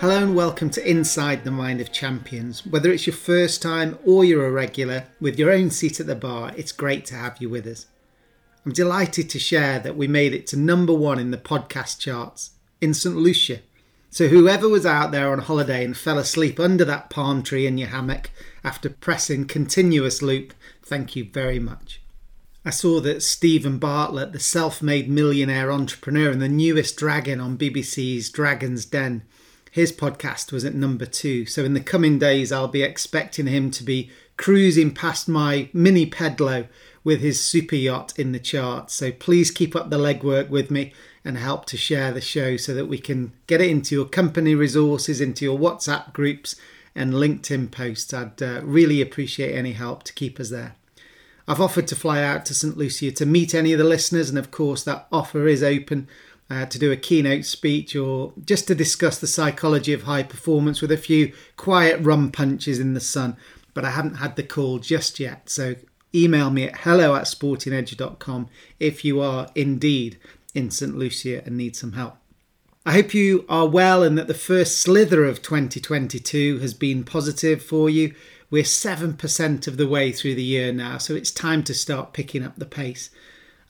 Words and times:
Hello 0.00 0.22
and 0.22 0.36
welcome 0.36 0.70
to 0.70 0.88
Inside 0.88 1.42
the 1.42 1.50
Mind 1.50 1.80
of 1.80 1.90
Champions. 1.90 2.64
Whether 2.64 2.92
it's 2.92 3.08
your 3.08 3.16
first 3.16 3.60
time 3.60 3.98
or 4.04 4.24
you're 4.24 4.46
a 4.46 4.52
regular 4.52 5.06
with 5.20 5.40
your 5.40 5.50
own 5.50 5.72
seat 5.72 5.98
at 5.98 6.06
the 6.06 6.14
bar, 6.14 6.52
it's 6.56 6.70
great 6.70 7.04
to 7.06 7.16
have 7.16 7.38
you 7.40 7.48
with 7.48 7.66
us. 7.66 7.86
I'm 8.64 8.70
delighted 8.70 9.28
to 9.28 9.40
share 9.40 9.80
that 9.80 9.96
we 9.96 10.06
made 10.06 10.34
it 10.34 10.46
to 10.48 10.56
number 10.56 10.92
one 10.94 11.18
in 11.18 11.32
the 11.32 11.36
podcast 11.36 11.98
charts 11.98 12.52
in 12.80 12.94
St. 12.94 13.16
Lucia. 13.16 13.58
So, 14.08 14.28
whoever 14.28 14.68
was 14.68 14.86
out 14.86 15.10
there 15.10 15.32
on 15.32 15.40
holiday 15.40 15.84
and 15.84 15.96
fell 15.96 16.18
asleep 16.18 16.60
under 16.60 16.84
that 16.84 17.10
palm 17.10 17.42
tree 17.42 17.66
in 17.66 17.76
your 17.76 17.88
hammock 17.88 18.30
after 18.62 18.88
pressing 18.88 19.46
continuous 19.46 20.22
loop, 20.22 20.54
thank 20.80 21.16
you 21.16 21.24
very 21.24 21.58
much. 21.58 22.00
I 22.64 22.70
saw 22.70 23.00
that 23.00 23.24
Steven 23.24 23.78
Bartlett, 23.78 24.30
the 24.30 24.38
self 24.38 24.80
made 24.80 25.10
millionaire 25.10 25.72
entrepreneur 25.72 26.30
and 26.30 26.40
the 26.40 26.48
newest 26.48 26.96
dragon 26.96 27.40
on 27.40 27.58
BBC's 27.58 28.30
Dragon's 28.30 28.84
Den, 28.84 29.24
his 29.70 29.92
podcast 29.92 30.52
was 30.52 30.64
at 30.64 30.74
number 30.74 31.06
two. 31.06 31.46
So 31.46 31.64
in 31.64 31.74
the 31.74 31.80
coming 31.80 32.18
days, 32.18 32.52
I'll 32.52 32.68
be 32.68 32.82
expecting 32.82 33.46
him 33.46 33.70
to 33.72 33.84
be 33.84 34.10
cruising 34.36 34.94
past 34.94 35.28
my 35.28 35.68
mini 35.72 36.08
Pedalo 36.08 36.68
with 37.04 37.20
his 37.20 37.40
super 37.40 37.76
yacht 37.76 38.12
in 38.18 38.32
the 38.32 38.38
charts. 38.38 38.94
So 38.94 39.12
please 39.12 39.50
keep 39.50 39.74
up 39.74 39.90
the 39.90 39.98
legwork 39.98 40.48
with 40.48 40.70
me 40.70 40.92
and 41.24 41.36
help 41.36 41.66
to 41.66 41.76
share 41.76 42.12
the 42.12 42.20
show 42.20 42.56
so 42.56 42.74
that 42.74 42.86
we 42.86 42.98
can 42.98 43.32
get 43.46 43.60
it 43.60 43.70
into 43.70 43.94
your 43.94 44.04
company 44.04 44.54
resources, 44.54 45.20
into 45.20 45.44
your 45.44 45.58
WhatsApp 45.58 46.12
groups 46.12 46.56
and 46.94 47.12
LinkedIn 47.12 47.70
posts. 47.70 48.12
I'd 48.12 48.42
uh, 48.42 48.60
really 48.62 49.00
appreciate 49.00 49.54
any 49.54 49.72
help 49.72 50.02
to 50.04 50.12
keep 50.12 50.40
us 50.40 50.50
there. 50.50 50.74
I've 51.46 51.62
offered 51.62 51.86
to 51.88 51.96
fly 51.96 52.22
out 52.22 52.44
to 52.46 52.54
St. 52.54 52.76
Lucia 52.76 53.10
to 53.12 53.24
meet 53.24 53.54
any 53.54 53.72
of 53.72 53.78
the 53.78 53.84
listeners, 53.84 54.28
and 54.28 54.38
of 54.38 54.50
course, 54.50 54.84
that 54.84 55.06
offer 55.10 55.48
is 55.48 55.62
open 55.62 56.06
uh, 56.50 56.66
to 56.66 56.78
do 56.78 56.90
a 56.90 56.96
keynote 56.96 57.44
speech 57.44 57.94
or 57.94 58.32
just 58.44 58.66
to 58.68 58.74
discuss 58.74 59.18
the 59.18 59.26
psychology 59.26 59.92
of 59.92 60.04
high 60.04 60.22
performance 60.22 60.80
with 60.80 60.90
a 60.90 60.96
few 60.96 61.32
quiet 61.56 62.00
rum 62.00 62.30
punches 62.30 62.78
in 62.78 62.94
the 62.94 63.00
sun. 63.00 63.36
But 63.74 63.84
I 63.84 63.90
haven't 63.90 64.16
had 64.16 64.36
the 64.36 64.42
call 64.42 64.78
just 64.78 65.20
yet. 65.20 65.50
So 65.50 65.76
email 66.14 66.50
me 66.50 66.64
at 66.64 66.78
hello 66.78 67.14
at 67.14 67.24
sportingedge.com 67.24 68.48
if 68.80 69.04
you 69.04 69.20
are 69.20 69.48
indeed 69.54 70.18
in 70.54 70.70
St. 70.70 70.96
Lucia 70.96 71.44
and 71.44 71.56
need 71.56 71.76
some 71.76 71.92
help. 71.92 72.16
I 72.86 72.92
hope 72.92 73.12
you 73.12 73.44
are 73.50 73.68
well 73.68 74.02
and 74.02 74.16
that 74.16 74.28
the 74.28 74.34
first 74.34 74.80
slither 74.80 75.26
of 75.26 75.42
2022 75.42 76.58
has 76.60 76.72
been 76.72 77.04
positive 77.04 77.62
for 77.62 77.90
you. 77.90 78.14
We're 78.50 78.62
7% 78.62 79.66
of 79.66 79.76
the 79.76 79.86
way 79.86 80.10
through 80.10 80.36
the 80.36 80.42
year 80.42 80.72
now, 80.72 80.96
so 80.96 81.14
it's 81.14 81.30
time 81.30 81.62
to 81.64 81.74
start 81.74 82.14
picking 82.14 82.42
up 82.42 82.56
the 82.56 82.64
pace. 82.64 83.10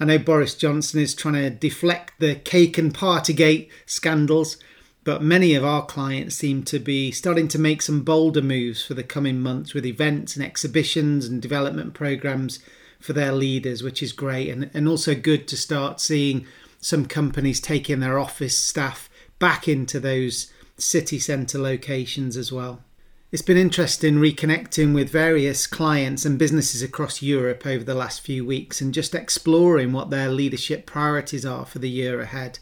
I 0.01 0.05
know 0.05 0.19
Boris 0.19 0.55
Johnson 0.55 1.01
is 1.01 1.15
trying 1.15 1.35
to 1.35 1.51
deflect 1.51 2.21
the 2.21 2.37
cake 2.37 2.79
and 2.79 2.95
partygate 2.95 3.69
scandals, 3.85 4.57
but 5.03 5.23
many 5.23 5.55
of 5.55 5.65
our 5.65 5.85
clients 5.85 6.37
seem 6.37 6.63
to 6.65 6.79
be 6.79 7.11
starting 7.11 7.49
to 7.49 7.59
make 7.59 7.83
some 7.83 8.03
bolder 8.03 8.43
moves 8.43 8.85
for 8.85 8.95
the 8.95 9.03
coming 9.03 9.41
months 9.41 9.75
with 9.75 9.85
events 9.85 10.37
and 10.37 10.45
exhibitions 10.45 11.27
and 11.27 11.43
development 11.43 11.95
programs 11.95 12.61
for 13.01 13.13
their 13.13 13.33
leaders, 13.33 13.83
which 13.83 14.03
is 14.03 14.13
great 14.13 14.51
and, 14.51 14.71
and 14.73 14.87
also 14.87 15.15
good 15.15 15.49
to 15.49 15.57
start 15.57 16.01
seeing 16.01 16.47
some 16.81 17.07
companies 17.07 17.61
taking 17.61 17.99
their 17.99 18.19
office 18.19 18.57
staff 18.57 19.11
back 19.41 19.67
into 19.67 19.99
those 19.99 20.53
city 20.77 21.19
centre 21.19 21.59
locations 21.59 22.37
as 22.37 22.53
well. 22.53 22.83
It's 23.31 23.43
been 23.43 23.59
interesting 23.59 24.15
reconnecting 24.15 24.95
with 24.95 25.11
various 25.11 25.67
clients 25.67 26.25
and 26.25 26.39
businesses 26.39 26.81
across 26.81 27.21
Europe 27.21 27.67
over 27.67 27.85
the 27.85 27.95
last 27.95 28.23
few 28.23 28.43
weeks 28.43 28.81
and 28.81 28.95
just 28.95 29.15
exploring 29.15 29.93
what 29.93 30.09
their 30.09 30.31
leadership 30.31 30.87
priorities 30.87 31.45
are 31.45 31.67
for 31.67 31.79
the 31.79 31.91
year 31.91 32.23
ahead. 32.23 32.59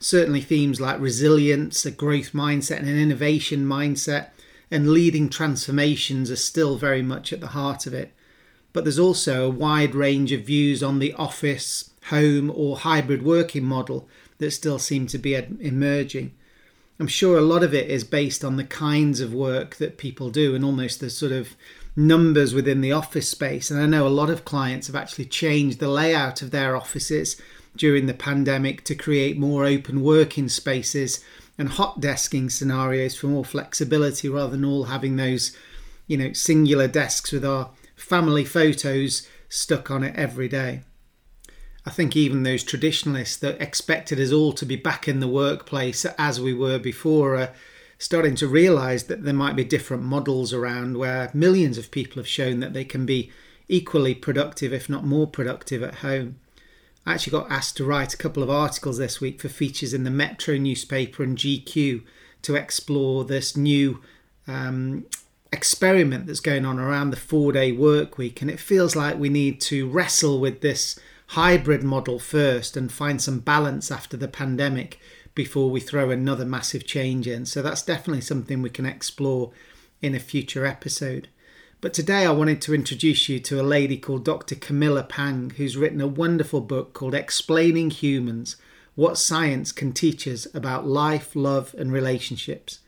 Certainly, 0.00 0.40
themes 0.40 0.80
like 0.80 0.98
resilience, 1.00 1.86
a 1.86 1.92
growth 1.92 2.32
mindset, 2.32 2.80
and 2.80 2.88
an 2.88 2.98
innovation 2.98 3.64
mindset, 3.64 4.30
and 4.72 4.90
leading 4.90 5.28
transformations 5.28 6.32
are 6.32 6.36
still 6.36 6.76
very 6.76 7.02
much 7.02 7.32
at 7.32 7.40
the 7.40 7.48
heart 7.48 7.86
of 7.86 7.94
it. 7.94 8.12
But 8.72 8.82
there's 8.82 8.98
also 8.98 9.46
a 9.46 9.50
wide 9.50 9.94
range 9.94 10.32
of 10.32 10.40
views 10.40 10.82
on 10.82 10.98
the 10.98 11.12
office, 11.12 11.92
home, 12.06 12.50
or 12.52 12.78
hybrid 12.78 13.22
working 13.22 13.64
model 13.64 14.08
that 14.38 14.50
still 14.50 14.80
seem 14.80 15.06
to 15.06 15.18
be 15.18 15.36
emerging. 15.36 16.32
I'm 17.00 17.06
sure 17.06 17.38
a 17.38 17.42
lot 17.42 17.62
of 17.62 17.74
it 17.74 17.88
is 17.88 18.02
based 18.02 18.44
on 18.44 18.56
the 18.56 18.64
kinds 18.64 19.20
of 19.20 19.32
work 19.32 19.76
that 19.76 19.98
people 19.98 20.30
do 20.30 20.54
and 20.54 20.64
almost 20.64 20.98
the 20.98 21.10
sort 21.10 21.30
of 21.32 21.50
numbers 21.94 22.54
within 22.54 22.80
the 22.80 22.92
office 22.92 23.28
space. 23.28 23.70
And 23.70 23.80
I 23.80 23.86
know 23.86 24.06
a 24.06 24.08
lot 24.08 24.30
of 24.30 24.44
clients 24.44 24.88
have 24.88 24.96
actually 24.96 25.26
changed 25.26 25.78
the 25.78 25.88
layout 25.88 26.42
of 26.42 26.50
their 26.50 26.76
offices 26.76 27.40
during 27.76 28.06
the 28.06 28.14
pandemic 28.14 28.82
to 28.84 28.94
create 28.94 29.38
more 29.38 29.64
open 29.64 30.02
working 30.02 30.48
spaces 30.48 31.24
and 31.56 31.68
hot 31.68 32.00
desking 32.00 32.50
scenarios 32.50 33.16
for 33.16 33.28
more 33.28 33.44
flexibility 33.44 34.28
rather 34.28 34.50
than 34.50 34.64
all 34.64 34.84
having 34.84 35.16
those, 35.16 35.56
you 36.06 36.16
know, 36.16 36.32
singular 36.32 36.88
desks 36.88 37.30
with 37.30 37.44
our 37.44 37.70
family 37.94 38.44
photos 38.44 39.28
stuck 39.48 39.90
on 39.90 40.02
it 40.02 40.14
every 40.16 40.48
day. 40.48 40.82
I 41.88 41.90
think 41.90 42.14
even 42.14 42.42
those 42.42 42.64
traditionalists 42.64 43.38
that 43.38 43.62
expected 43.62 44.20
us 44.20 44.30
all 44.30 44.52
to 44.52 44.66
be 44.66 44.76
back 44.76 45.08
in 45.08 45.20
the 45.20 45.26
workplace 45.26 46.04
as 46.04 46.38
we 46.38 46.52
were 46.52 46.78
before 46.78 47.34
are 47.34 47.54
starting 47.96 48.34
to 48.34 48.46
realize 48.46 49.04
that 49.04 49.24
there 49.24 49.32
might 49.32 49.56
be 49.56 49.64
different 49.64 50.02
models 50.02 50.52
around 50.52 50.98
where 50.98 51.30
millions 51.32 51.78
of 51.78 51.90
people 51.90 52.20
have 52.20 52.28
shown 52.28 52.60
that 52.60 52.74
they 52.74 52.84
can 52.84 53.06
be 53.06 53.32
equally 53.68 54.14
productive, 54.14 54.70
if 54.70 54.90
not 54.90 55.06
more 55.06 55.26
productive, 55.26 55.82
at 55.82 55.94
home. 56.00 56.38
I 57.06 57.14
actually 57.14 57.30
got 57.30 57.50
asked 57.50 57.78
to 57.78 57.86
write 57.86 58.12
a 58.12 58.18
couple 58.18 58.42
of 58.42 58.50
articles 58.50 58.98
this 58.98 59.18
week 59.22 59.40
for 59.40 59.48
features 59.48 59.94
in 59.94 60.04
the 60.04 60.10
Metro 60.10 60.58
newspaper 60.58 61.22
and 61.22 61.38
GQ 61.38 62.02
to 62.42 62.54
explore 62.54 63.24
this 63.24 63.56
new 63.56 64.02
um, 64.46 65.06
experiment 65.50 66.26
that's 66.26 66.40
going 66.40 66.66
on 66.66 66.78
around 66.78 67.12
the 67.12 67.16
four 67.16 67.50
day 67.50 67.72
work 67.72 68.18
week. 68.18 68.42
And 68.42 68.50
it 68.50 68.60
feels 68.60 68.94
like 68.94 69.16
we 69.16 69.30
need 69.30 69.58
to 69.62 69.88
wrestle 69.88 70.38
with 70.38 70.60
this 70.60 70.98
hybrid 71.28 71.82
model 71.82 72.18
first 72.18 72.76
and 72.76 72.90
find 72.90 73.20
some 73.20 73.40
balance 73.40 73.90
after 73.90 74.16
the 74.16 74.28
pandemic 74.28 74.98
before 75.34 75.70
we 75.70 75.78
throw 75.78 76.10
another 76.10 76.44
massive 76.44 76.86
change 76.86 77.28
in. 77.28 77.44
So 77.44 77.62
that's 77.62 77.82
definitely 77.82 78.22
something 78.22 78.62
we 78.62 78.70
can 78.70 78.86
explore 78.86 79.52
in 80.00 80.14
a 80.14 80.20
future 80.20 80.64
episode. 80.64 81.28
But 81.80 81.92
today 81.92 82.26
I 82.26 82.32
wanted 82.32 82.60
to 82.62 82.74
introduce 82.74 83.28
you 83.28 83.38
to 83.40 83.60
a 83.60 83.62
lady 83.62 83.98
called 83.98 84.24
Dr. 84.24 84.54
Camilla 84.54 85.04
Pang, 85.04 85.50
who's 85.50 85.76
written 85.76 86.00
a 86.00 86.08
wonderful 86.08 86.60
book 86.60 86.92
called 86.92 87.14
Explaining 87.14 87.90
Humans 87.90 88.56
What 88.94 89.18
Science 89.18 89.70
Can 89.70 89.92
Teach 89.92 90.26
Us 90.26 90.46
About 90.54 90.86
Life, 90.86 91.36
Love, 91.36 91.74
and 91.78 91.92
Relationships. 91.92 92.80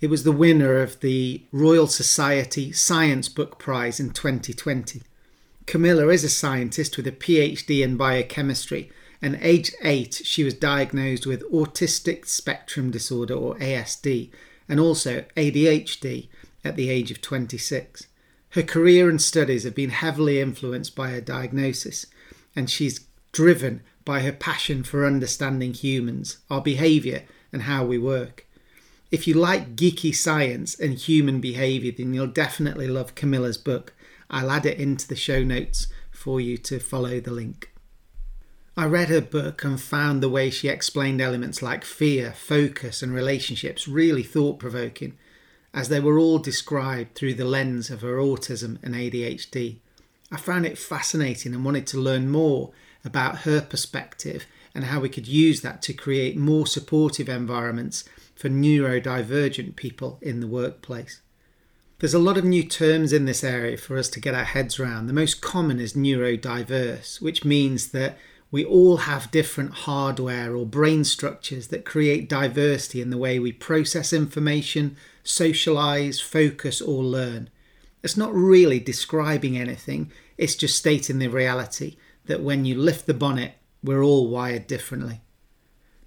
It 0.00 0.10
was 0.10 0.24
the 0.24 0.32
winner 0.32 0.82
of 0.82 1.00
the 1.00 1.44
Royal 1.52 1.86
Society 1.86 2.72
Science 2.72 3.28
Book 3.28 3.58
Prize 3.58 4.00
in 4.00 4.10
2020. 4.10 5.02
Camilla 5.66 6.08
is 6.08 6.24
a 6.24 6.28
scientist 6.28 6.96
with 6.96 7.06
a 7.06 7.12
PhD 7.12 7.82
in 7.82 7.96
biochemistry, 7.96 8.90
and 9.20 9.38
age 9.40 9.72
eight, 9.82 10.20
she 10.24 10.42
was 10.42 10.54
diagnosed 10.54 11.26
with 11.26 11.48
autistic 11.52 12.26
spectrum 12.26 12.90
disorder 12.90 13.34
or 13.34 13.54
ASD, 13.56 14.30
and 14.68 14.80
also 14.80 15.24
ADHD 15.36 16.28
at 16.64 16.76
the 16.76 16.90
age 16.90 17.10
of 17.10 17.20
26. 17.20 18.08
Her 18.50 18.62
career 18.62 19.08
and 19.08 19.22
studies 19.22 19.64
have 19.64 19.74
been 19.74 19.90
heavily 19.90 20.40
influenced 20.40 20.94
by 20.94 21.10
her 21.10 21.20
diagnosis, 21.20 22.06
and 22.54 22.68
she's 22.68 23.06
driven 23.30 23.82
by 24.04 24.20
her 24.20 24.32
passion 24.32 24.82
for 24.82 25.06
understanding 25.06 25.72
humans, 25.72 26.38
our 26.50 26.60
behaviour, 26.60 27.22
and 27.52 27.62
how 27.62 27.84
we 27.84 27.98
work. 27.98 28.46
If 29.10 29.28
you 29.28 29.34
like 29.34 29.76
geeky 29.76 30.14
science 30.14 30.78
and 30.78 30.94
human 30.94 31.40
behaviour, 31.40 31.92
then 31.96 32.12
you'll 32.14 32.26
definitely 32.26 32.88
love 32.88 33.14
Camilla's 33.14 33.58
book, 33.58 33.94
I'll 34.32 34.50
add 34.50 34.64
it 34.64 34.78
into 34.78 35.06
the 35.06 35.14
show 35.14 35.44
notes 35.44 35.86
for 36.10 36.40
you 36.40 36.56
to 36.58 36.80
follow 36.80 37.20
the 37.20 37.30
link. 37.30 37.72
I 38.74 38.86
read 38.86 39.10
her 39.10 39.20
book 39.20 39.64
and 39.64 39.78
found 39.78 40.22
the 40.22 40.30
way 40.30 40.48
she 40.48 40.68
explained 40.68 41.20
elements 41.20 41.60
like 41.60 41.84
fear, 41.84 42.32
focus, 42.32 43.02
and 43.02 43.12
relationships 43.12 43.86
really 43.86 44.22
thought 44.22 44.58
provoking, 44.58 45.18
as 45.74 45.90
they 45.90 46.00
were 46.00 46.18
all 46.18 46.38
described 46.38 47.14
through 47.14 47.34
the 47.34 47.44
lens 47.44 47.90
of 47.90 48.00
her 48.00 48.16
autism 48.16 48.82
and 48.82 48.94
ADHD. 48.94 49.76
I 50.30 50.38
found 50.38 50.64
it 50.64 50.78
fascinating 50.78 51.54
and 51.54 51.66
wanted 51.66 51.86
to 51.88 52.00
learn 52.00 52.30
more 52.30 52.70
about 53.04 53.40
her 53.40 53.60
perspective 53.60 54.46
and 54.74 54.84
how 54.84 55.00
we 55.00 55.10
could 55.10 55.28
use 55.28 55.60
that 55.60 55.82
to 55.82 55.92
create 55.92 56.38
more 56.38 56.66
supportive 56.66 57.28
environments 57.28 58.04
for 58.34 58.48
neurodivergent 58.48 59.76
people 59.76 60.18
in 60.22 60.40
the 60.40 60.46
workplace. 60.46 61.20
There's 62.02 62.14
a 62.14 62.18
lot 62.18 62.36
of 62.36 62.44
new 62.44 62.64
terms 62.64 63.12
in 63.12 63.26
this 63.26 63.44
area 63.44 63.76
for 63.76 63.96
us 63.96 64.08
to 64.08 64.18
get 64.18 64.34
our 64.34 64.42
heads 64.42 64.80
around. 64.80 65.06
The 65.06 65.12
most 65.12 65.40
common 65.40 65.78
is 65.78 65.92
neurodiverse, 65.92 67.22
which 67.22 67.44
means 67.44 67.92
that 67.92 68.18
we 68.50 68.64
all 68.64 68.96
have 68.96 69.30
different 69.30 69.72
hardware 69.72 70.56
or 70.56 70.66
brain 70.66 71.04
structures 71.04 71.68
that 71.68 71.84
create 71.84 72.28
diversity 72.28 73.00
in 73.00 73.10
the 73.10 73.18
way 73.18 73.38
we 73.38 73.52
process 73.52 74.12
information, 74.12 74.96
socialize, 75.22 76.20
focus, 76.20 76.80
or 76.80 77.04
learn. 77.04 77.48
It's 78.02 78.16
not 78.16 78.34
really 78.34 78.80
describing 78.80 79.56
anything, 79.56 80.10
it's 80.36 80.56
just 80.56 80.76
stating 80.76 81.20
the 81.20 81.28
reality 81.28 81.98
that 82.24 82.42
when 82.42 82.64
you 82.64 82.74
lift 82.74 83.06
the 83.06 83.14
bonnet, 83.14 83.52
we're 83.80 84.02
all 84.02 84.28
wired 84.28 84.66
differently. 84.66 85.20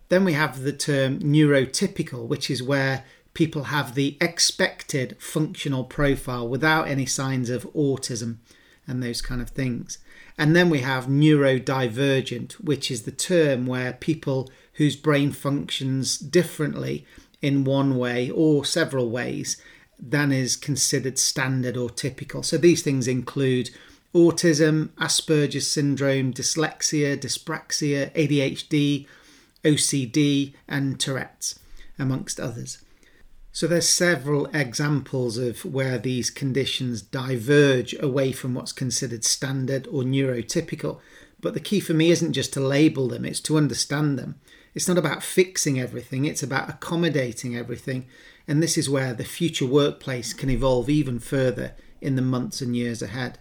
Then 0.10 0.26
we 0.26 0.34
have 0.34 0.62
the 0.62 0.74
term 0.74 1.20
neurotypical, 1.20 2.28
which 2.28 2.52
is 2.52 2.62
where 2.62 3.06
people 3.36 3.66
have 3.66 3.94
the 3.94 4.18
expected 4.20 5.16
functional 5.20 5.84
profile 5.84 6.48
without 6.48 6.88
any 6.88 7.06
signs 7.06 7.52
of 7.52 7.72
autism 7.74 8.38
and 8.88 9.04
those 9.04 9.22
kind 9.22 9.42
of 9.42 9.50
things. 9.50 10.00
And 10.38 10.56
then 10.56 10.70
we 10.70 10.80
have 10.80 11.06
neurodivergent, 11.06 12.54
which 12.54 12.90
is 12.90 13.04
the 13.04 13.12
term 13.12 13.68
where 13.68 13.94
people 13.94 14.50
whose 14.74 14.96
brain 14.96 15.32
functions 15.32 16.18
differently 16.18 17.06
in 17.42 17.64
one 17.64 17.98
way 17.98 18.30
or 18.30 18.66
several 18.66 19.10
ways 19.10 19.62
than 20.00 20.32
is 20.32 20.56
considered 20.56 21.20
standard 21.20 21.78
or 21.78 21.90
typical. 21.90 22.42
So 22.42 22.58
these 22.58 22.82
things 22.82 23.08
include 23.08 23.70
autism, 24.14 24.90
Asperger's 24.98 25.70
syndrome, 25.70 26.34
dyslexia, 26.34 27.18
dyspraxia, 27.18 28.12
ADHD, 28.14 29.08
OCD, 29.64 30.54
and 30.68 31.00
Tourette's, 31.00 31.60
amongst 32.00 32.40
others. 32.40 32.80
So 33.56 33.68
there's 33.68 33.88
several 33.88 34.48
examples 34.48 35.38
of 35.38 35.64
where 35.64 35.98
these 35.98 36.30
conditions 36.30 37.02
diverge 37.02 37.96
away 38.02 38.34
from 38.34 38.54
what's 38.54 38.74
considered 38.74 39.24
standard 39.24 39.88
or 39.88 40.04
neurotypical. 40.04 41.00
But 41.40 41.54
the 41.54 41.62
key 41.62 41.80
for 41.80 41.94
me 41.94 42.12
isn't 42.12 42.34
just 42.34 42.52
to 42.56 42.60
label 42.60 43.08
them, 43.08 43.24
it's 43.24 43.40
to 43.40 43.56
understand 43.56 44.20
them. 44.20 44.36
It's 44.74 44.90
not 44.90 44.98
about 44.98 45.24
fixing 45.24 45.80
everything, 45.80 46.26
it's 46.26 46.44
about 46.44 46.70
accommodating 46.70 47.56
everything. 47.56 48.08
And 48.46 48.62
this 48.62 48.78
is 48.78 48.90
where 48.90 49.14
the 49.14 49.24
future 49.24 49.66
workplace 49.66 50.34
can 50.34 50.50
evolve 50.50 50.90
even 50.90 51.20
further 51.20 51.76
in 52.02 52.18
the 52.18 52.22
months 52.22 52.60
and 52.60 52.76
years 52.76 53.02
ahead. 53.02 53.40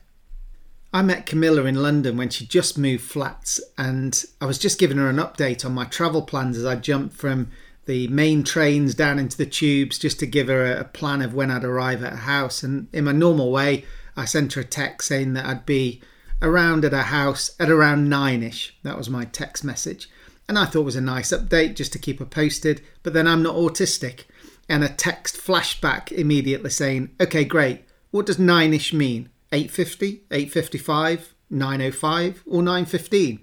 I 0.93 1.03
met 1.03 1.27
Camilla 1.27 1.65
in 1.65 1.83
London 1.83 2.17
when 2.17 2.31
she 2.31 2.47
just 2.47 2.79
moved 2.79 3.03
flats, 3.03 3.61
and 3.77 4.25
I 4.41 4.47
was 4.47 4.61
just 4.61 4.79
giving 4.79 4.99
her 4.99 5.09
an 5.09 5.17
update 5.17 5.65
on 5.65 5.75
my 5.75 5.87
travel 5.87 6.23
plans 6.23 6.57
as 6.57 6.65
I 6.65 6.77
jumped 6.77 7.17
from 7.17 7.51
the 7.87 8.09
main 8.09 8.45
trains 8.45 8.95
down 8.95 9.19
into 9.19 9.37
the 9.37 9.47
tubes 9.47 9.99
just 9.99 10.19
to 10.21 10.27
give 10.27 10.49
her 10.49 10.65
a, 10.65 10.85
plan 10.85 11.23
of 11.23 11.35
when 11.35 11.51
I'd 11.51 11.65
arrive 11.65 12.03
at 12.03 12.13
her 12.13 12.19
house. 12.19 12.63
And 12.63 12.89
in 12.93 13.05
my 13.05 13.13
normal 13.13 13.51
way, 13.51 13.85
I 14.17 14.25
sent 14.25 14.55
her 14.55 14.63
a 14.63 14.65
text 14.65 15.09
saying 15.09 15.35
that 15.35 15.47
I'd 15.47 15.67
be 15.67 16.01
around 16.41 16.85
at 16.85 16.93
her 16.93 17.03
house 17.03 17.55
at 17.59 17.71
around 17.71 18.09
nine 18.09 18.43
ish. 18.43 18.77
That 18.83 18.99
was 18.99 19.11
my 19.11 19.25
text 19.25 19.65
message. 19.65 20.09
And 20.49 20.59
I 20.59 20.67
thought 20.67 20.81
it 20.81 20.85
was 20.85 20.97
a 20.97 21.01
nice 21.01 21.31
update 21.31 21.75
just 21.75 21.93
to 21.95 21.99
keep 21.99 22.19
her 22.19 22.25
posted. 22.25 22.83
But 23.03 23.13
then 23.13 23.27
I'm 23.27 23.43
not 23.43 23.57
autistic. 23.57 24.25
And 24.69 24.83
a 24.83 24.89
text 24.89 25.37
flashed 25.37 25.81
back 25.81 26.11
immediately 26.13 26.71
saying, 26.71 27.11
okay, 27.21 27.45
great. 27.45 27.85
What 28.11 28.27
does 28.27 28.39
nine 28.39 28.73
ish 28.73 28.93
mean? 28.93 29.29
8.50, 29.53 30.21
8.55, 30.31 31.21
9.05 31.53 32.39
or 32.47 32.63
9.15? 32.63 33.41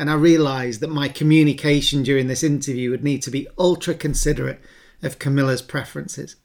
And 0.00 0.08
I 0.08 0.14
realised 0.14 0.80
that 0.80 0.88
my 0.88 1.08
communication 1.08 2.02
during 2.02 2.26
this 2.26 2.42
interview 2.42 2.90
would 2.90 3.04
need 3.04 3.20
to 3.20 3.30
be 3.30 3.46
ultra 3.58 3.92
considerate 3.92 4.58
of 5.02 5.18
Camilla's 5.18 5.60
preferences. 5.60 6.36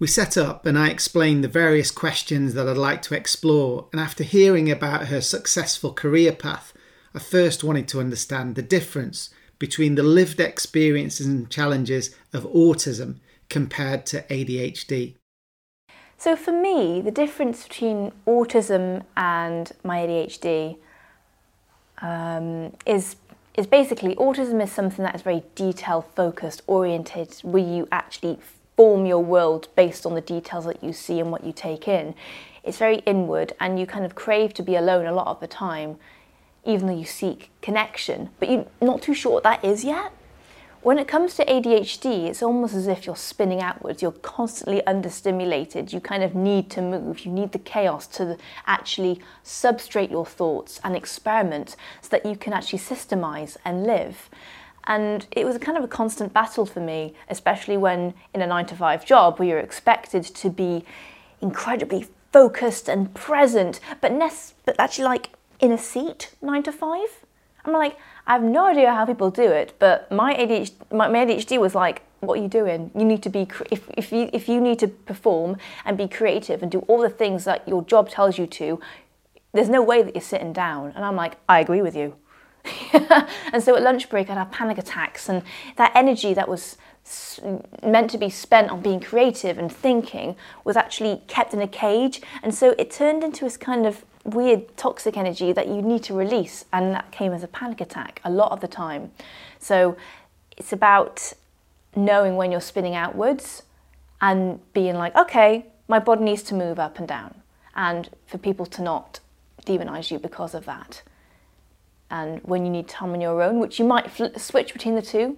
We 0.00 0.08
set 0.08 0.36
up 0.36 0.66
and 0.66 0.76
I 0.76 0.88
explained 0.88 1.44
the 1.44 1.48
various 1.48 1.92
questions 1.92 2.54
that 2.54 2.66
I'd 2.66 2.76
like 2.76 3.00
to 3.02 3.14
explore, 3.14 3.86
and 3.92 4.00
after 4.00 4.24
hearing 4.24 4.68
about 4.68 5.06
her 5.06 5.20
successful 5.20 5.92
career 5.92 6.32
path, 6.32 6.72
I 7.14 7.20
first 7.20 7.62
wanted 7.62 7.86
to 7.88 8.00
understand 8.00 8.56
the 8.56 8.62
difference 8.62 9.30
between 9.60 9.94
the 9.94 10.02
lived 10.02 10.40
experiences 10.40 11.26
and 11.26 11.48
challenges 11.48 12.12
of 12.32 12.42
autism 12.46 13.20
compared 13.48 14.06
to 14.06 14.22
ADHD. 14.22 15.14
So, 16.16 16.34
for 16.34 16.50
me, 16.50 17.00
the 17.00 17.12
difference 17.12 17.62
between 17.62 18.10
autism 18.26 19.04
and 19.16 19.70
my 19.84 19.98
ADHD 19.98 20.78
um, 22.02 22.76
is 22.86 23.16
is 23.56 23.66
basically 23.66 24.14
autism 24.14 24.62
is 24.62 24.70
something 24.70 25.04
that 25.04 25.16
is 25.16 25.22
very 25.22 25.42
detail 25.56 26.02
focused, 26.14 26.62
oriented, 26.68 27.34
where 27.42 27.62
you 27.62 27.88
actually 27.90 28.38
form 28.76 29.04
your 29.04 29.18
world 29.18 29.66
based 29.74 30.06
on 30.06 30.14
the 30.14 30.20
details 30.20 30.64
that 30.64 30.82
you 30.84 30.92
see 30.92 31.18
and 31.18 31.32
what 31.32 31.42
you 31.42 31.52
take 31.52 31.88
in. 31.88 32.14
It's 32.62 32.78
very 32.78 32.98
inward, 32.98 33.52
and 33.58 33.80
you 33.80 33.84
kind 33.86 34.04
of 34.04 34.14
crave 34.14 34.54
to 34.54 34.62
be 34.62 34.76
alone 34.76 35.06
a 35.06 35.12
lot 35.12 35.26
of 35.26 35.40
the 35.40 35.48
time, 35.48 35.96
even 36.64 36.86
though 36.86 36.96
you 36.96 37.04
seek 37.04 37.50
connection, 37.60 38.30
but 38.38 38.48
you're 38.48 38.66
not 38.80 39.02
too 39.02 39.14
sure 39.14 39.32
what 39.32 39.42
that 39.42 39.64
is 39.64 39.82
yet. 39.82 40.12
When 40.82 40.98
it 40.98 41.08
comes 41.08 41.34
to 41.34 41.44
ADHD, 41.44 42.28
it's 42.28 42.40
almost 42.40 42.72
as 42.72 42.86
if 42.86 43.04
you're 43.04 43.16
spinning 43.16 43.60
outwards. 43.60 44.00
You're 44.00 44.12
constantly 44.12 44.80
understimulated. 44.86 45.92
You 45.92 46.00
kind 46.00 46.22
of 46.22 46.36
need 46.36 46.70
to 46.70 46.80
move. 46.80 47.26
You 47.26 47.32
need 47.32 47.50
the 47.50 47.58
chaos 47.58 48.06
to 48.18 48.36
actually 48.64 49.20
substrate 49.44 50.10
your 50.10 50.24
thoughts 50.24 50.80
and 50.84 50.94
experiment 50.94 51.74
so 52.00 52.08
that 52.10 52.24
you 52.24 52.36
can 52.36 52.52
actually 52.52 52.78
systemize 52.78 53.56
and 53.64 53.84
live. 53.84 54.30
And 54.84 55.26
it 55.32 55.44
was 55.44 55.58
kind 55.58 55.76
of 55.76 55.82
a 55.82 55.88
constant 55.88 56.32
battle 56.32 56.64
for 56.64 56.80
me, 56.80 57.14
especially 57.28 57.76
when 57.76 58.14
in 58.32 58.40
a 58.40 58.46
nine 58.46 58.66
to 58.66 58.76
five 58.76 59.04
job 59.04 59.38
where 59.38 59.48
you're 59.48 59.58
expected 59.58 60.22
to 60.22 60.48
be 60.48 60.84
incredibly 61.40 62.06
focused 62.32 62.88
and 62.88 63.12
present, 63.14 63.80
but, 64.00 64.12
but 64.64 64.76
actually 64.78 65.04
like 65.04 65.30
in 65.58 65.72
a 65.72 65.78
seat 65.78 66.34
nine 66.40 66.62
to 66.62 66.72
five. 66.72 67.24
I'm 67.64 67.72
like, 67.72 67.98
I 68.28 68.32
have 68.32 68.42
no 68.42 68.66
idea 68.66 68.92
how 68.92 69.06
people 69.06 69.30
do 69.30 69.50
it, 69.50 69.72
but 69.78 70.12
my 70.12 70.34
ADHD, 70.34 70.92
my, 70.92 71.08
my 71.08 71.24
ADHD 71.24 71.58
was 71.58 71.74
like, 71.74 72.02
what 72.20 72.38
are 72.38 72.42
you 72.42 72.48
doing? 72.48 72.90
You 72.94 73.06
need 73.06 73.22
to 73.22 73.30
be, 73.30 73.48
if, 73.70 73.88
if, 73.96 74.12
you, 74.12 74.28
if 74.34 74.50
you 74.50 74.60
need 74.60 74.78
to 74.80 74.88
perform 74.88 75.56
and 75.86 75.96
be 75.96 76.06
creative 76.06 76.62
and 76.62 76.70
do 76.70 76.80
all 76.80 77.00
the 77.00 77.08
things 77.08 77.44
that 77.44 77.66
your 77.66 77.82
job 77.84 78.10
tells 78.10 78.36
you 78.36 78.46
to, 78.46 78.80
there's 79.54 79.70
no 79.70 79.82
way 79.82 80.02
that 80.02 80.14
you're 80.14 80.20
sitting 80.20 80.52
down. 80.52 80.92
And 80.94 81.06
I'm 81.06 81.16
like, 81.16 81.36
I 81.48 81.60
agree 81.60 81.80
with 81.80 81.96
you. 81.96 82.16
and 82.92 83.62
so 83.62 83.74
at 83.74 83.82
lunch 83.82 84.10
break, 84.10 84.28
I'd 84.28 84.36
have 84.36 84.50
panic 84.50 84.76
attacks, 84.76 85.30
and 85.30 85.42
that 85.76 85.92
energy 85.94 86.34
that 86.34 86.48
was 86.48 86.76
meant 87.82 88.10
to 88.10 88.18
be 88.18 88.28
spent 88.28 88.70
on 88.70 88.82
being 88.82 89.00
creative 89.00 89.56
and 89.56 89.72
thinking 89.72 90.36
was 90.64 90.76
actually 90.76 91.22
kept 91.26 91.54
in 91.54 91.62
a 91.62 91.68
cage. 91.68 92.20
And 92.42 92.54
so 92.54 92.74
it 92.78 92.90
turned 92.90 93.24
into 93.24 93.44
this 93.44 93.56
kind 93.56 93.86
of 93.86 94.04
weird 94.28 94.76
toxic 94.76 95.16
energy 95.16 95.52
that 95.52 95.68
you 95.68 95.82
need 95.82 96.02
to 96.04 96.14
release, 96.14 96.64
and 96.72 96.94
that 96.94 97.10
came 97.10 97.32
as 97.32 97.42
a 97.42 97.48
panic 97.48 97.80
attack 97.80 98.20
a 98.24 98.30
lot 98.30 98.52
of 98.52 98.60
the 98.60 98.68
time. 98.68 99.10
So 99.58 99.96
it's 100.56 100.72
about 100.72 101.32
knowing 101.96 102.36
when 102.36 102.52
you're 102.52 102.60
spinning 102.60 102.94
outwards 102.94 103.62
and 104.20 104.60
being 104.72 104.96
like, 104.96 105.14
okay, 105.16 105.66
my 105.88 105.98
body 105.98 106.24
needs 106.24 106.42
to 106.44 106.54
move 106.54 106.78
up 106.78 106.98
and 106.98 107.08
down, 107.08 107.34
and 107.74 108.10
for 108.26 108.38
people 108.38 108.66
to 108.66 108.82
not 108.82 109.20
demonize 109.64 110.10
you 110.10 110.18
because 110.18 110.54
of 110.54 110.64
that. 110.66 111.02
And 112.10 112.40
when 112.42 112.64
you 112.64 112.70
need 112.70 112.88
time 112.88 113.12
on 113.12 113.20
your 113.20 113.42
own, 113.42 113.58
which 113.58 113.78
you 113.78 113.84
might 113.84 114.10
switch 114.40 114.72
between 114.72 114.94
the 114.94 115.02
two, 115.02 115.36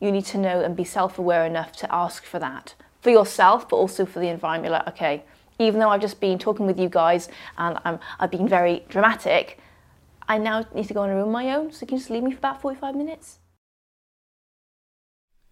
you 0.00 0.12
need 0.12 0.26
to 0.26 0.38
know 0.38 0.60
and 0.60 0.76
be 0.76 0.84
self 0.84 1.18
aware 1.18 1.46
enough 1.46 1.72
to 1.72 1.94
ask 1.94 2.24
for 2.24 2.38
that 2.38 2.74
for 3.00 3.10
yourself, 3.10 3.68
but 3.68 3.76
also 3.76 4.04
for 4.04 4.18
the 4.18 4.28
environment. 4.28 4.72
Like, 4.72 4.88
okay, 4.88 5.24
even 5.58 5.80
though 5.80 5.90
I've 5.90 6.00
just 6.00 6.20
been 6.20 6.38
talking 6.38 6.66
with 6.66 6.78
you 6.78 6.88
guys 6.88 7.28
and 7.58 7.78
I'm, 7.84 7.98
I've 8.18 8.30
been 8.30 8.48
very 8.48 8.84
dramatic, 8.88 9.58
I 10.28 10.38
now 10.38 10.66
need 10.74 10.88
to 10.88 10.94
go 10.94 11.02
on 11.02 11.10
a 11.10 11.14
room 11.14 11.30
my 11.30 11.54
own, 11.54 11.72
so 11.72 11.86
can 11.86 11.96
you 11.96 12.00
just 12.00 12.10
leave 12.10 12.22
me 12.22 12.32
for 12.32 12.38
about 12.38 12.60
45 12.60 12.94
minutes. 12.94 13.38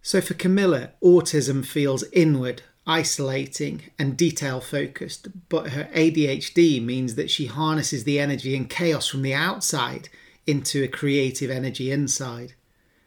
So 0.01 0.21
for 0.21 0.35
Camilla, 0.35 0.91
autism 1.03 1.65
feels 1.65 2.03
inward, 2.13 2.61
isolating, 2.85 3.83
and 3.97 4.15
detail 4.15 4.61
focused, 4.61 5.29
but 5.49 5.69
her 5.69 5.85
ADHD 5.95 6.83
means 6.83 7.15
that 7.15 7.31
she 7.31 7.47
harnesses 7.47 8.03
the 8.03 8.19
energy 8.19 8.55
and 8.55 8.69
chaos 8.69 9.07
from 9.07 9.23
the 9.23 9.33
outside 9.33 10.09
into 10.45 10.83
a 10.83 10.87
creative 10.87 11.49
energy 11.49 11.89
inside. 11.89 12.53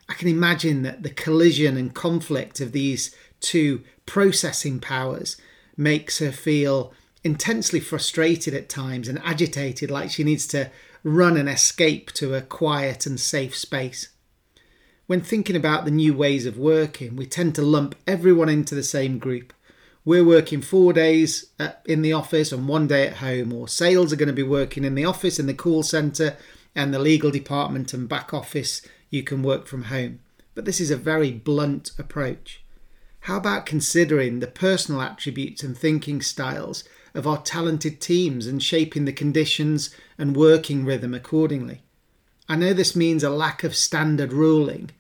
I 0.09 0.14
can 0.14 0.28
imagine 0.28 0.83
that 0.83 1.02
the 1.02 1.11
collision 1.11 1.76
and 1.76 1.95
conflict 1.95 2.61
of 2.61 2.73
these 2.73 3.14
two 3.40 3.85
processing 4.07 4.81
powers 4.81 5.37
makes 5.78 6.18
her 6.18 6.32
feel 6.32 6.92
intensely 7.25 7.80
frustrated 7.80 8.52
at 8.52 8.68
times 8.68 9.08
and 9.08 9.20
agitated, 9.25 9.90
like 9.90 10.11
she 10.11 10.25
needs 10.25 10.47
to 10.49 10.70
run 11.04 11.37
and 11.37 11.49
escape 11.49 12.12
to 12.12 12.35
a 12.35 12.42
quiet 12.42 13.06
and 13.06 13.18
safe 13.18 13.56
space. 13.56 14.08
When 15.06 15.23
thinking 15.23 15.56
about 15.56 15.85
the 15.85 15.90
new 15.90 16.12
ways 16.12 16.44
of 16.44 16.58
working, 16.58 17.16
we 17.16 17.25
tend 17.25 17.54
to 17.54 17.62
lump 17.62 17.94
everyone 18.06 18.50
into 18.50 18.75
the 18.75 18.82
same 18.82 19.18
group. 19.18 19.54
We're 20.04 20.25
working 20.25 20.61
four 20.61 20.92
days 20.92 21.47
uh, 21.58 21.70
in 21.87 22.02
the 22.02 22.12
office 22.12 22.52
and 22.52 22.68
one 22.68 22.87
day 22.87 23.06
at 23.06 23.16
home, 23.16 23.52
or 23.52 23.68
sales 23.68 24.12
are 24.12 24.16
going 24.16 24.28
to 24.28 24.32
be 24.32 24.42
working 24.42 24.85
in 24.85 24.94
the 24.94 25.04
office, 25.04 25.38
in 25.38 25.47
the 25.47 25.54
call 25.54 25.82
centre, 25.82 26.37
and 26.75 26.92
the 26.92 26.99
legal 26.99 27.30
department 27.30 27.94
and 27.94 28.08
back 28.08 28.35
office, 28.35 28.82
you 29.11 29.23
can 29.23 29.42
work 29.42 29.66
from 29.66 29.85
home. 29.85 30.20
But 30.54 30.64
this 30.64 30.80
is 30.80 30.90
a 30.90 30.97
very 30.97 31.32
blunt 31.32 31.92
approach. 31.99 32.62
How 33.21 33.37
about 33.37 33.67
considering 33.67 34.41
the 34.41 34.47
personal 34.47 35.03
attributes 35.03 35.63
and 35.63 35.77
thinking 35.77 36.23
styles 36.23 36.85
of 37.15 37.27
our 37.27 37.43
talented 37.43 38.01
teams 38.01 38.47
and 38.47 38.63
shaping 38.63 39.05
the 39.05 39.13
conditions 39.13 39.95
and 40.17 40.37
working 40.37 40.85
rhythm 40.85 41.15
accordingly? 41.15 41.83
I 42.49 42.57
know 42.57 42.73
this 42.73 42.97
means 42.97 43.23
a 43.23 43.31
lack 43.31 43.65
of 43.65 43.77
standard 43.77 44.33
ruling, 44.33 44.91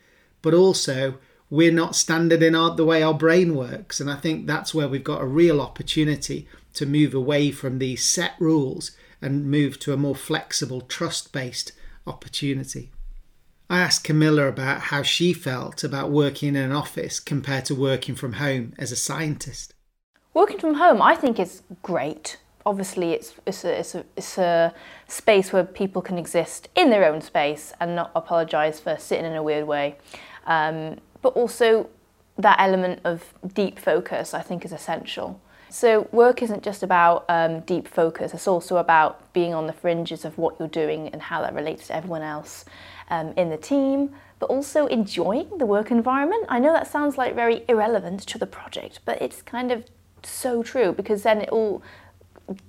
but 0.42 0.52
also 0.52 1.18
we're 1.50 1.72
not 1.72 1.96
standard 1.96 2.42
in 2.42 2.54
our, 2.54 2.74
the 2.74 2.84
way 2.84 3.02
our 3.02 3.14
brain 3.14 3.54
works. 3.54 4.00
And 4.00 4.10
I 4.10 4.16
think 4.16 4.46
that's 4.46 4.74
where 4.74 4.88
we've 4.88 5.02
got 5.02 5.22
a 5.22 5.26
real 5.26 5.60
opportunity 5.60 6.46
to 6.74 6.84
move 6.84 7.14
away 7.14 7.50
from 7.50 7.78
these 7.78 8.04
set 8.04 8.34
rules 8.38 8.90
and 9.22 9.50
move 9.50 9.78
to 9.80 9.92
a 9.92 9.96
more 9.96 10.14
flexible, 10.14 10.82
trust 10.82 11.32
based 11.32 11.72
opportunity. 12.06 12.90
I 13.70 13.80
asked 13.80 14.04
Camilla 14.04 14.46
about 14.46 14.80
how 14.80 15.02
she 15.02 15.34
felt 15.34 15.84
about 15.84 16.10
working 16.10 16.48
in 16.48 16.56
an 16.56 16.72
office 16.72 17.20
compared 17.20 17.66
to 17.66 17.74
working 17.74 18.14
from 18.14 18.34
home 18.34 18.72
as 18.78 18.90
a 18.92 18.96
scientist. 18.96 19.74
Working 20.32 20.58
from 20.58 20.74
home, 20.74 21.02
I 21.02 21.14
think, 21.14 21.38
is 21.38 21.62
great. 21.82 22.38
Obviously, 22.64 23.12
it's, 23.12 23.34
it's, 23.46 23.64
a, 23.64 23.78
it's, 23.78 23.94
a, 23.94 24.04
it's 24.16 24.38
a 24.38 24.74
space 25.06 25.52
where 25.52 25.64
people 25.64 26.00
can 26.00 26.16
exist 26.16 26.70
in 26.74 26.88
their 26.88 27.04
own 27.04 27.20
space 27.20 27.74
and 27.78 27.94
not 27.94 28.10
apologise 28.14 28.80
for 28.80 28.96
sitting 28.98 29.26
in 29.26 29.34
a 29.34 29.42
weird 29.42 29.66
way. 29.66 29.96
Um, 30.46 30.96
but 31.20 31.34
also, 31.34 31.90
that 32.38 32.58
element 32.58 33.00
of 33.04 33.34
deep 33.52 33.78
focus, 33.78 34.32
I 34.32 34.40
think, 34.40 34.64
is 34.64 34.72
essential. 34.72 35.42
So, 35.68 36.08
work 36.12 36.42
isn't 36.42 36.62
just 36.62 36.82
about 36.82 37.26
um, 37.28 37.60
deep 37.60 37.86
focus, 37.86 38.32
it's 38.32 38.48
also 38.48 38.78
about 38.78 39.30
being 39.34 39.52
on 39.52 39.66
the 39.66 39.74
fringes 39.74 40.24
of 40.24 40.38
what 40.38 40.56
you're 40.58 40.68
doing 40.68 41.08
and 41.08 41.20
how 41.20 41.42
that 41.42 41.54
relates 41.54 41.88
to 41.88 41.96
everyone 41.96 42.22
else 42.22 42.64
um, 43.08 43.32
in 43.36 43.50
the 43.50 43.56
team, 43.56 44.14
but 44.38 44.46
also 44.46 44.86
enjoying 44.86 45.58
the 45.58 45.66
work 45.66 45.90
environment. 45.90 46.44
I 46.48 46.58
know 46.58 46.72
that 46.72 46.86
sounds 46.86 47.18
like 47.18 47.34
very 47.34 47.64
irrelevant 47.68 48.20
to 48.28 48.38
the 48.38 48.46
project, 48.46 49.00
but 49.04 49.20
it's 49.20 49.42
kind 49.42 49.72
of 49.72 49.84
so 50.22 50.62
true 50.62 50.92
because 50.92 51.22
then 51.22 51.40
it 51.40 51.48
all 51.50 51.82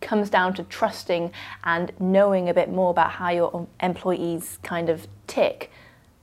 comes 0.01 0.29
down 0.29 0.53
to 0.55 0.63
trusting 0.63 1.31
and 1.63 1.91
knowing 1.99 2.49
a 2.49 2.53
bit 2.53 2.69
more 2.69 2.91
about 2.91 3.11
how 3.11 3.29
your 3.29 3.67
employees 3.81 4.59
kind 4.63 4.89
of 4.89 5.07
tick 5.27 5.71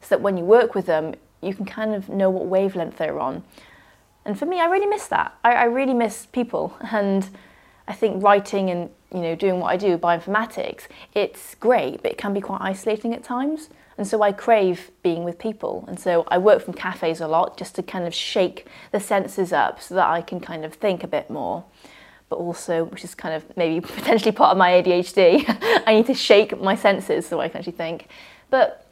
so 0.00 0.08
that 0.10 0.20
when 0.20 0.36
you 0.36 0.44
work 0.44 0.74
with 0.74 0.86
them, 0.86 1.14
you 1.40 1.54
can 1.54 1.64
kind 1.64 1.94
of 1.94 2.08
know 2.08 2.30
what 2.30 2.46
wavelength 2.46 2.98
they're 2.98 3.18
on. 3.18 3.42
And 4.24 4.38
for 4.38 4.46
me, 4.46 4.60
I 4.60 4.66
really 4.66 4.86
miss 4.86 5.06
that. 5.08 5.36
I, 5.44 5.52
I 5.52 5.64
really 5.64 5.94
miss 5.94 6.26
people. 6.26 6.76
And 6.90 7.28
I 7.88 7.92
think 7.92 8.22
writing 8.22 8.70
and 8.70 8.90
you 9.12 9.20
know 9.20 9.34
doing 9.34 9.60
what 9.60 9.68
I 9.68 9.76
do, 9.76 9.96
bioinformatics, 9.96 10.88
it's 11.14 11.54
great, 11.54 12.02
but 12.02 12.12
it 12.12 12.18
can 12.18 12.34
be 12.34 12.40
quite 12.40 12.60
isolating 12.60 13.14
at 13.14 13.22
times. 13.22 13.70
And 13.98 14.06
so 14.06 14.22
I 14.22 14.32
crave 14.32 14.90
being 15.02 15.24
with 15.24 15.38
people. 15.38 15.84
And 15.88 15.98
so 15.98 16.24
I 16.28 16.38
work 16.38 16.62
from 16.62 16.74
cafes 16.74 17.20
a 17.20 17.28
lot 17.28 17.56
just 17.56 17.74
to 17.76 17.82
kind 17.82 18.06
of 18.06 18.12
shake 18.12 18.66
the 18.92 19.00
senses 19.00 19.52
up 19.52 19.80
so 19.80 19.94
that 19.94 20.06
I 20.08 20.20
can 20.20 20.38
kind 20.38 20.64
of 20.64 20.74
think 20.74 21.02
a 21.02 21.06
bit 21.06 21.30
more. 21.30 21.64
But 22.28 22.36
also, 22.36 22.84
which 22.84 23.04
is 23.04 23.14
kind 23.14 23.34
of 23.34 23.56
maybe 23.56 23.80
potentially 23.86 24.32
part 24.32 24.52
of 24.52 24.58
my 24.58 24.70
ADHD, 24.70 25.44
I 25.86 25.94
need 25.94 26.06
to 26.06 26.14
shake 26.14 26.60
my 26.60 26.74
senses 26.74 27.26
so 27.26 27.40
I 27.40 27.48
can 27.48 27.58
actually 27.58 27.72
think. 27.72 28.08
But 28.50 28.86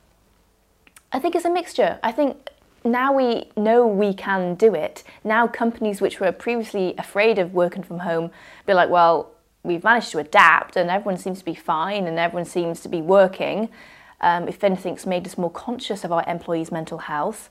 I 1.13 1.19
think 1.19 1.35
it's 1.35 1.45
a 1.45 1.51
mixture. 1.51 1.99
I 2.03 2.13
think 2.13 2.51
now 2.85 3.13
we 3.13 3.51
know 3.57 3.87
we 3.87 4.13
can 4.15 4.55
do 4.55 4.75
it. 4.75 5.03
Now 5.23 5.47
companies 5.47 6.01
which 6.01 6.21
were 6.21 6.33
previously 6.33 6.95
afraid 6.99 7.39
of 7.39 7.55
working 7.55 7.83
from 7.83 8.01
home 8.01 8.31
be 8.67 8.75
like, 8.75 8.91
well, 8.91 9.31
we've 9.63 9.83
managed 9.83 10.11
to 10.13 10.19
adapt 10.19 10.77
and 10.77 10.91
everyone 10.91 11.17
seems 11.17 11.39
to 11.39 11.45
be 11.45 11.55
fine 11.55 12.07
and 12.07 12.19
everyone 12.19 12.45
seems 12.45 12.81
to 12.81 12.89
be 12.89 13.01
working 13.01 13.71
um, 14.25 14.49
if 14.49 14.65
anything, 14.65 14.95
it's 14.95 15.05
made 15.05 15.27
us 15.27 15.37
more 15.37 15.51
conscious 15.51 16.03
of 16.03 16.11
our 16.11 16.25
employees' 16.27 16.73
mental 16.73 16.97
health. 16.97 17.51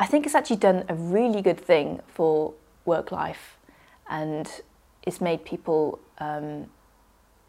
I 0.00 0.06
think 0.06 0.26
it's 0.26 0.34
actually 0.34 0.56
done 0.56 0.84
a 0.88 0.94
really 0.94 1.40
good 1.42 1.60
thing 1.60 2.00
for 2.08 2.54
work 2.84 3.12
life 3.12 3.56
and 4.10 4.50
it's 5.04 5.20
made 5.20 5.44
people 5.44 6.00
um, 6.18 6.66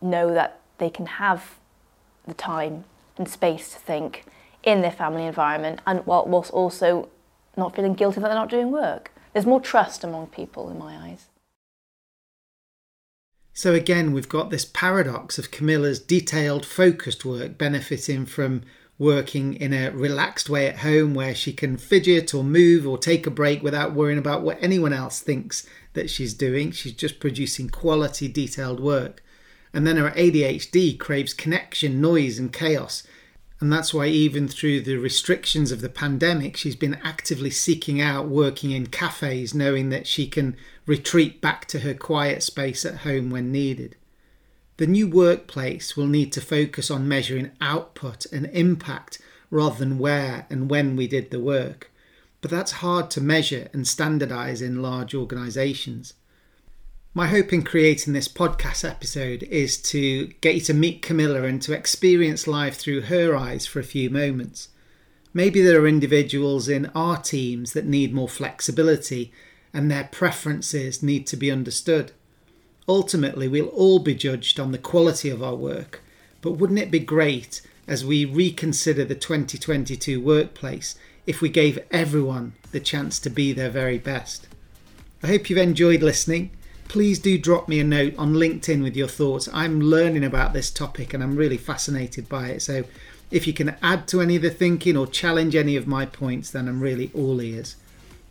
know 0.01 0.33
that 0.35 0.59
they 0.77 0.91
can 0.91 1.07
have 1.07 1.57
the 2.27 2.35
time 2.35 2.83
and 3.17 3.27
space 3.27 3.73
to 3.73 3.79
think 3.79 4.25
in 4.63 4.81
their 4.81 4.91
family 4.91 5.25
environment 5.25 5.79
and 5.85 6.05
whilst 6.05 6.51
also 6.51 7.09
not 7.57 7.75
feeling 7.75 7.93
guilty 7.93 8.19
that 8.19 8.27
they're 8.27 8.35
not 8.35 8.49
doing 8.49 8.71
work. 8.71 9.11
There's 9.33 9.45
more 9.45 9.61
trust 9.61 10.03
among 10.03 10.27
people 10.27 10.69
in 10.69 10.77
my 10.77 10.95
eyes. 10.95 11.27
So 13.53 13.73
again, 13.73 14.13
we've 14.13 14.29
got 14.29 14.49
this 14.49 14.65
paradox 14.65 15.37
of 15.37 15.51
Camilla's 15.51 15.99
detailed, 15.99 16.65
focused 16.65 17.23
work 17.23 17.57
benefiting 17.57 18.25
from 18.25 18.63
working 18.97 19.53
in 19.55 19.73
a 19.73 19.91
relaxed 19.91 20.49
way 20.49 20.67
at 20.67 20.79
home 20.79 21.13
where 21.13 21.35
she 21.35 21.53
can 21.53 21.77
fidget 21.77 22.33
or 22.33 22.43
move 22.43 22.87
or 22.87 22.97
take 22.97 23.27
a 23.27 23.31
break 23.31 23.61
without 23.61 23.93
worrying 23.93 24.17
about 24.17 24.41
what 24.41 24.57
anyone 24.61 24.93
else 24.93 25.19
thinks 25.19 25.67
that 25.93 26.09
she's 26.09 26.33
doing. 26.33 26.71
She's 26.71 26.93
just 26.93 27.19
producing 27.19 27.69
quality, 27.69 28.27
detailed 28.27 28.79
work. 28.79 29.23
And 29.73 29.85
then 29.85 29.97
her 29.97 30.11
ADHD 30.11 30.97
craves 30.97 31.33
connection, 31.33 32.01
noise, 32.01 32.39
and 32.39 32.53
chaos 32.53 33.03
and 33.63 33.71
that's 33.71 33.93
why, 33.93 34.07
even 34.07 34.49
through 34.49 34.81
the 34.81 34.97
restrictions 34.97 35.71
of 35.71 35.79
the 35.79 35.87
pandemic, 35.87 36.57
she's 36.57 36.75
been 36.75 36.95
actively 36.95 37.49
seeking 37.49 38.01
out 38.01 38.27
working 38.27 38.71
in 38.71 38.87
cafes, 38.87 39.53
knowing 39.53 39.87
that 39.87 40.05
she 40.05 40.27
can 40.27 40.57
retreat 40.85 41.39
back 41.39 41.65
to 41.67 41.79
her 41.79 41.93
quiet 41.93 42.43
space 42.43 42.83
at 42.83 42.97
home 43.07 43.29
when 43.29 43.53
needed. 43.53 43.95
The 44.75 44.85
new 44.85 45.07
workplace 45.07 45.95
will 45.95 46.07
need 46.07 46.33
to 46.33 46.41
focus 46.41 46.91
on 46.91 47.07
measuring 47.07 47.51
output 47.61 48.25
and 48.33 48.47
impact 48.47 49.21
rather 49.49 49.77
than 49.79 49.97
where 49.97 50.45
and 50.49 50.69
when 50.69 50.97
we 50.97 51.07
did 51.07 51.31
the 51.31 51.39
work. 51.39 51.89
But 52.41 52.51
that's 52.51 52.83
hard 52.83 53.09
to 53.11 53.21
measure 53.21 53.69
and 53.71 53.85
standardise 53.85 54.61
in 54.61 54.81
large 54.81 55.15
organisations. 55.15 56.15
My 57.15 57.27
hope 57.27 57.53
in 57.53 57.61
creating 57.61 58.13
this 58.13 58.27
podcast 58.27 58.89
episode 58.89 59.43
is 59.43 59.77
to 59.83 60.29
get 60.41 60.55
you 60.55 60.61
to 60.61 60.73
meet 60.73 61.03
Camilla 61.03 61.43
and 61.43 61.61
to 61.61 61.71
experience 61.71 62.47
life 62.47 62.75
through 62.75 63.01
her 63.01 63.35
eyes 63.35 63.67
for 63.67 63.79
a 63.79 63.83
few 63.83 64.09
moments. 64.09 64.69
Maybe 65.31 65.61
there 65.61 65.79
are 65.81 65.87
individuals 65.87 66.67
in 66.67 66.87
our 66.95 67.21
teams 67.21 67.73
that 67.73 67.85
need 67.85 68.15
more 68.15 68.27
flexibility 68.27 69.31
and 69.71 69.91
their 69.91 70.05
preferences 70.05 71.03
need 71.03 71.27
to 71.27 71.37
be 71.37 71.51
understood. 71.51 72.13
Ultimately, 72.87 73.47
we'll 73.47 73.67
all 73.67 73.99
be 73.99 74.15
judged 74.15 74.59
on 74.59 74.71
the 74.71 74.79
quality 74.79 75.29
of 75.29 75.43
our 75.43 75.55
work, 75.55 76.01
but 76.41 76.53
wouldn't 76.53 76.79
it 76.79 76.89
be 76.89 76.97
great 76.97 77.61
as 77.87 78.03
we 78.03 78.25
reconsider 78.25 79.05
the 79.05 79.13
2022 79.13 80.19
workplace 80.19 80.95
if 81.27 81.41
we 81.41 81.49
gave 81.49 81.77
everyone 81.91 82.53
the 82.71 82.79
chance 82.79 83.19
to 83.19 83.29
be 83.29 83.53
their 83.53 83.69
very 83.69 83.99
best? 83.99 84.47
I 85.21 85.27
hope 85.27 85.51
you've 85.51 85.59
enjoyed 85.59 86.01
listening 86.01 86.49
please 86.87 87.19
do 87.19 87.37
drop 87.37 87.67
me 87.67 87.79
a 87.79 87.83
note 87.83 88.13
on 88.17 88.33
LinkedIn 88.33 88.83
with 88.83 88.95
your 88.95 89.07
thoughts. 89.07 89.49
I'm 89.53 89.79
learning 89.79 90.23
about 90.23 90.53
this 90.53 90.71
topic 90.71 91.13
and 91.13 91.23
I'm 91.23 91.35
really 91.35 91.57
fascinated 91.57 92.29
by 92.29 92.49
it. 92.49 92.61
So 92.61 92.83
if 93.31 93.47
you 93.47 93.53
can 93.53 93.75
add 93.81 94.07
to 94.09 94.21
any 94.21 94.35
of 94.35 94.41
the 94.41 94.49
thinking 94.49 94.95
or 94.95 95.07
challenge 95.07 95.55
any 95.55 95.75
of 95.75 95.87
my 95.87 96.05
points, 96.05 96.51
then 96.51 96.67
I'm 96.67 96.79
really 96.79 97.11
all 97.13 97.41
ears. 97.41 97.75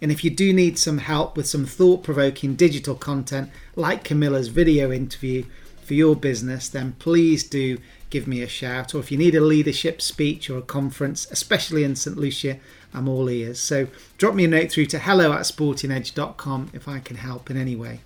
And 0.01 0.11
if 0.11 0.25
you 0.25 0.31
do 0.31 0.53
need 0.53 0.79
some 0.79 0.99
help 0.99 1.37
with 1.37 1.47
some 1.47 1.65
thought 1.65 2.03
provoking 2.03 2.57
digital 2.57 2.95
content 2.95 3.51
like 3.77 4.05
Camilla's 4.05 4.49
video 4.49 4.91
interview 4.91 5.45
for 5.83 5.95
your 5.95 6.17
business, 6.17 6.69
then 6.69 6.97
please 6.99 7.45
do 7.45 7.79
give 8.11 8.27
me 8.27 8.43
a 8.43 8.49
shout. 8.49 8.95
Or 8.95 8.99
if 8.99 9.11
you 9.13 9.19
need 9.19 9.35
a 9.35 9.41
leadership 9.41 10.03
speech 10.03 10.51
or 10.51 10.59
a 10.59 10.63
conference, 10.63 11.27
especially 11.31 11.85
in 11.85 11.97
St. 11.97 12.17
Lucia, 12.17 12.59
I'm 12.93 13.09
all 13.09 13.29
ears. 13.29 13.61
So 13.61 13.89
drop 14.19 14.35
me 14.35 14.45
a 14.45 14.49
note 14.49 14.71
through 14.71 14.87
to 14.87 14.99
hello 14.99 15.33
at 15.33 15.41
sportingedge.com 15.41 16.71
if 16.73 16.89
I 16.89 16.99
can 16.99 17.17
help 17.17 17.51
in 17.51 17.57
any 17.57 17.77
way. 17.77 18.01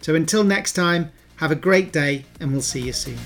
So 0.00 0.14
until 0.14 0.44
next 0.44 0.72
time, 0.72 1.10
have 1.36 1.50
a 1.50 1.56
great 1.56 1.92
day 1.92 2.24
and 2.40 2.52
we'll 2.52 2.62
see 2.62 2.80
you 2.80 2.92
soon. 2.92 3.18